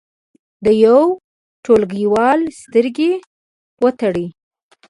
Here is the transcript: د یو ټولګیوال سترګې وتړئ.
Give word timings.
د 0.65 0.67
یو 0.85 0.99
ټولګیوال 1.63 2.39
سترګې 2.61 3.11
وتړئ. 3.83 4.27